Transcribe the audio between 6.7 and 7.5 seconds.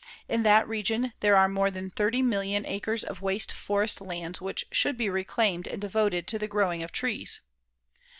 of trees.